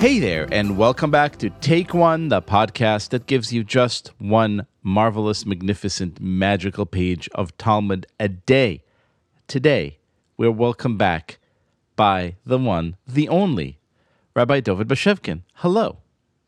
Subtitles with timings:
[0.00, 4.66] Hey there, and welcome back to Take One, the podcast that gives you just one
[4.82, 8.82] marvelous, magnificent, magical page of Talmud a day.
[9.46, 9.98] Today,
[10.38, 11.38] we're welcomed back
[11.96, 13.78] by the one, the only,
[14.34, 15.42] Rabbi David Bashevkin.
[15.56, 15.98] Hello.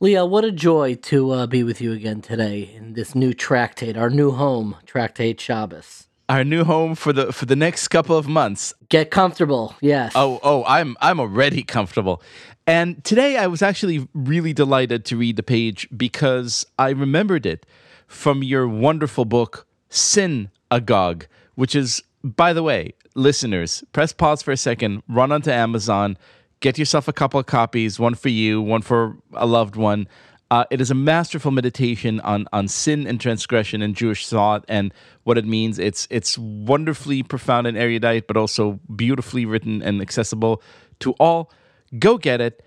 [0.01, 3.99] Leah, what a joy to uh, be with you again today in this new tractate,
[3.99, 6.09] our new home, Tractate Shabbos.
[6.33, 8.73] Our new home for the for the next couple of months.
[8.89, 10.13] Get comfortable, yes.
[10.15, 12.23] Oh, oh, I'm I'm already comfortable.
[12.67, 17.67] And today I was actually really delighted to read the page because I remembered it
[18.07, 24.53] from your wonderful book Sin Agog, which is by the way, listeners, press pause for
[24.53, 26.17] a second, run onto Amazon,
[26.61, 30.09] get yourself a couple of copies, one for you, one for a loved one.
[30.53, 34.93] Uh, it is a masterful meditation on on sin and transgression and Jewish thought and
[35.23, 35.79] what it means.
[35.79, 40.63] It's it's wonderfully profound and erudite, but also beautifully written and accessible
[40.99, 41.51] to all.
[41.99, 42.63] Go get it.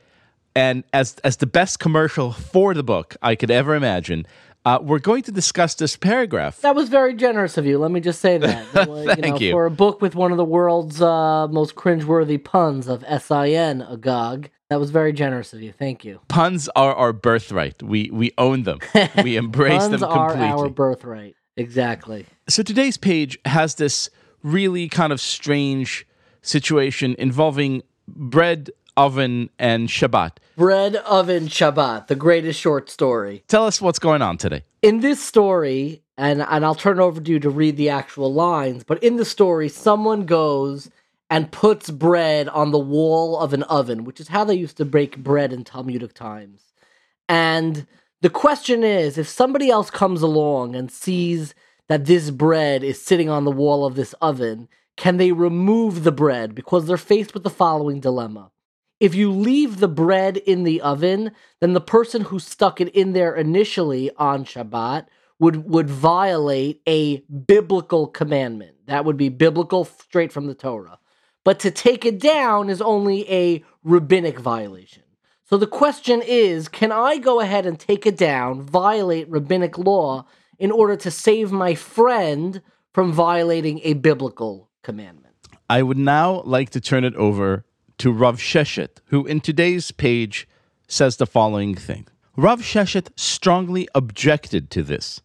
[0.55, 4.25] And as as the best commercial for the book I could ever imagine,
[4.65, 6.61] uh, we're going to discuss this paragraph.
[6.61, 7.77] That was very generous of you.
[7.77, 8.65] Let me just say that.
[8.73, 9.51] Thank you, know, you.
[9.51, 14.49] For a book with one of the world's uh, most cringeworthy puns of S-I-N, Agog,
[14.69, 15.71] that was very generous of you.
[15.71, 16.19] Thank you.
[16.27, 17.83] Puns are our birthright.
[17.83, 18.79] We we own them.
[19.23, 20.37] We embrace them completely.
[20.37, 21.35] puns are our birthright.
[21.55, 22.25] Exactly.
[22.49, 24.09] So today's page has this
[24.43, 26.07] really kind of strange
[26.41, 30.37] situation involving bread, oven, and Shabbat.
[30.55, 33.43] Bread Oven Shabbat, the greatest short story.
[33.47, 34.63] Tell us what's going on today.
[34.81, 38.33] in this story, and and I'll turn it over to you to read the actual
[38.33, 40.89] lines, but in the story, someone goes
[41.29, 44.85] and puts bread on the wall of an oven, which is how they used to
[44.85, 46.61] bake bread in Talmudic times.
[47.27, 47.87] And
[48.21, 51.55] the question is, if somebody else comes along and sees
[51.87, 56.11] that this bread is sitting on the wall of this oven, can they remove the
[56.11, 56.53] bread?
[56.53, 58.51] Because they're faced with the following dilemma.
[58.99, 63.13] If you leave the bread in the oven, then the person who stuck it in
[63.13, 65.07] there initially on Shabbat
[65.37, 67.17] would would violate a
[67.47, 68.75] biblical commandment.
[68.87, 70.99] That would be biblical straight from the Torah.
[71.43, 75.03] But to take it down is only a rabbinic violation.
[75.43, 80.25] So the question is, can I go ahead and take it down, violate rabbinic law
[80.57, 82.61] in order to save my friend
[82.93, 85.35] from violating a biblical commandment?
[85.69, 87.64] I would now like to turn it over
[87.97, 90.47] to Rav Sheshet, who in today's page
[90.87, 92.07] says the following thing.
[92.35, 95.21] Rav Sheshet strongly objected to this.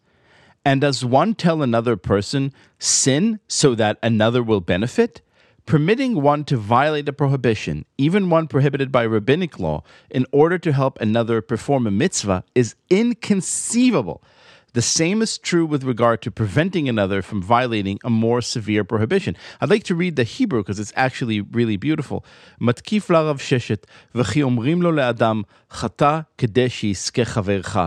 [0.63, 5.21] And does one tell another person, sin so that another will benefit?
[5.65, 10.71] Permitting one to violate a prohibition, even one prohibited by rabbinic law, in order to
[10.71, 14.23] help another perform a mitzvah is inconceivable.
[14.72, 19.34] The same is true with regard to preventing another from violating a more severe prohibition.
[19.60, 22.24] I'd like to read the Hebrew because it's actually really beautiful.
[22.60, 27.78] מתקיף לרב ששת, וכי אומרים לו לאדם, חטא כדי שיזכה חברך.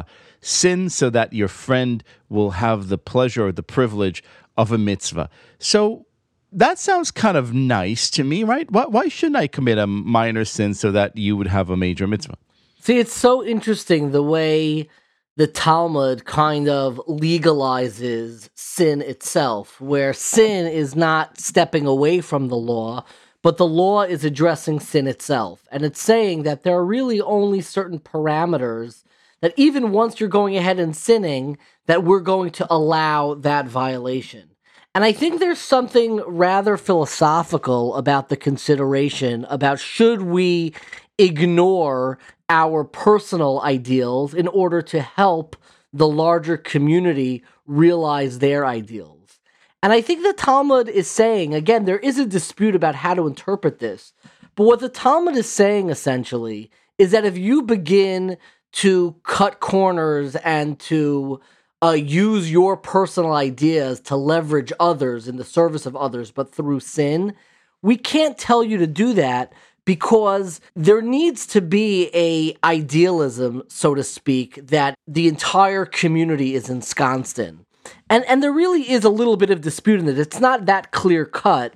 [0.41, 4.23] Sin so that your friend will have the pleasure or the privilege
[4.57, 5.29] of a mitzvah.
[5.59, 6.05] So
[6.51, 8.69] that sounds kind of nice to me, right?
[8.71, 12.07] Why, why shouldn't I commit a minor sin so that you would have a major
[12.07, 12.37] mitzvah?
[12.81, 14.87] See, it's so interesting the way
[15.36, 22.56] the Talmud kind of legalizes sin itself, where sin is not stepping away from the
[22.56, 23.04] law,
[23.42, 25.66] but the law is addressing sin itself.
[25.72, 29.02] And it's saying that there are really only certain parameters
[29.40, 34.50] that even once you're going ahead and sinning, that we're going to allow that violation.
[34.94, 40.72] And I think there's something rather philosophical about the consideration about should we
[41.18, 42.18] ignore
[42.48, 45.56] our personal ideals in order to help
[45.92, 49.40] the larger community realize their ideals.
[49.82, 53.26] And I think the Talmud is saying, again, there is a dispute about how to
[53.26, 54.12] interpret this.
[54.56, 58.36] But what the Talmud is saying essentially is that if you begin
[58.72, 61.40] to cut corners and to
[61.82, 66.80] uh, use your personal ideas to leverage others in the service of others, but through
[66.80, 67.34] sin,
[67.82, 69.52] we can't tell you to do that
[69.84, 76.70] because there needs to be a idealism, so to speak, that the entire community is
[76.70, 77.64] ensconced in.
[78.08, 80.18] And and there really is a little bit of dispute in it.
[80.18, 81.74] It's not that clear cut.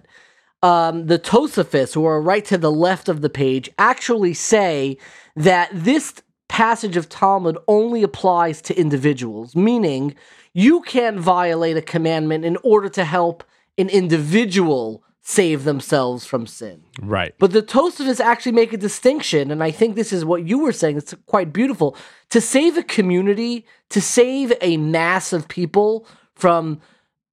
[0.62, 4.98] Um, the Tosafists, who are right to the left of the page, actually say
[5.36, 6.14] that this
[6.48, 10.16] passage of Talmud only applies to individuals, meaning
[10.54, 13.44] you can't violate a commandment in order to help
[13.76, 16.82] an individual save themselves from sin.
[17.02, 17.34] Right.
[17.38, 20.72] But the Tosafists actually make a distinction, and I think this is what you were
[20.72, 20.96] saying.
[20.96, 21.94] It's quite beautiful
[22.30, 26.80] to save a community, to save a mass of people from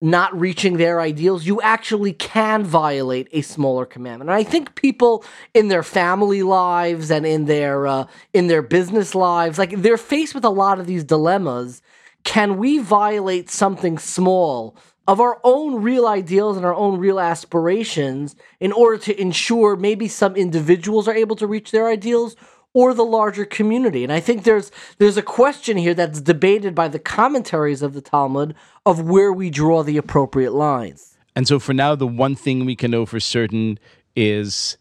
[0.02, 4.30] not reaching their ideals, you actually can violate a smaller commandment.
[4.30, 9.16] And I think people in their family lives and in their uh, in their business
[9.16, 11.82] lives, like they're faced with a lot of these dilemmas.
[12.26, 14.76] Can we violate something small
[15.08, 20.08] of our own real ideals and our own real aspirations in order to ensure maybe
[20.08, 22.36] some individuals are able to reach their ideals
[22.74, 24.04] or the larger community.
[24.04, 28.02] And I think there's there's a question here that's debated by the commentaries of the
[28.02, 28.56] Talmud
[28.86, 31.18] of where we draw the appropriate lines.
[31.36, 33.80] And so for now the one thing we can know for certain
[34.16, 34.78] is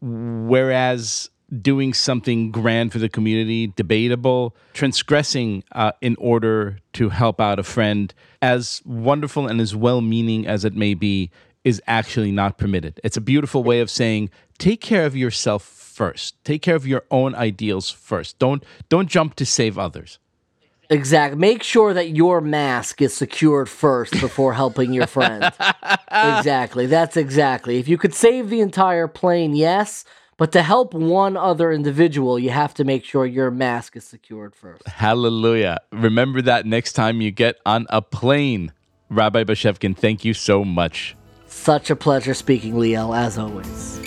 [0.00, 1.30] whereas
[1.62, 7.62] doing something grand for the community, debatable, transgressing uh, in order to help out a
[7.62, 8.12] friend,
[8.42, 11.30] as wonderful and as well meaning as it may be,
[11.64, 13.00] is actually not permitted.
[13.02, 16.42] It's a beautiful way of saying, take care of yourself first.
[16.44, 18.38] Take care of your own ideals first.
[18.38, 20.18] Don't don't jump to save others.
[20.90, 21.38] Exactly.
[21.38, 25.44] Make sure that your mask is secured first before helping your friend.
[26.12, 26.86] exactly.
[26.86, 27.78] That's exactly.
[27.78, 30.04] If you could save the entire plane, yes,
[30.36, 34.54] but to help one other individual, you have to make sure your mask is secured
[34.54, 34.86] first.
[34.86, 35.78] Hallelujah.
[35.92, 38.72] Remember that next time you get on a plane.
[39.08, 41.16] Rabbi Bashevkin, thank you so much.
[41.46, 44.00] Such a pleasure speaking, Liel, as always.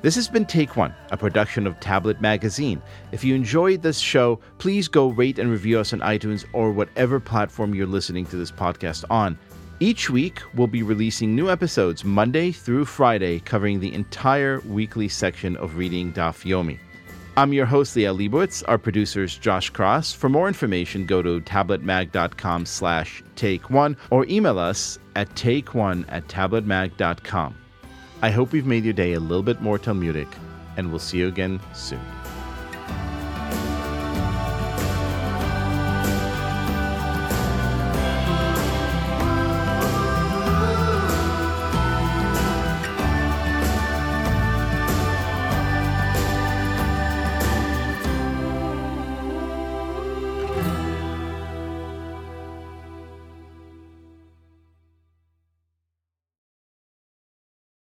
[0.00, 2.80] This has been Take One, a production of Tablet Magazine.
[3.10, 7.18] If you enjoyed this show, please go rate and review us on iTunes or whatever
[7.18, 9.36] platform you're listening to this podcast on.
[9.80, 15.56] Each week, we'll be releasing new episodes Monday through Friday, covering the entire weekly section
[15.56, 16.80] of Reading Daf Yomi.
[17.36, 18.64] I'm your host, Liel Leibovitz.
[18.66, 20.14] Our producer's Josh Cross.
[20.14, 26.04] For more information, go to tabletmag.com slash take one or email us at take one
[26.08, 27.54] at tabletmag.com.
[28.20, 30.26] I hope we've made your day a little bit more Talmudic,
[30.76, 32.00] and we'll see you again soon.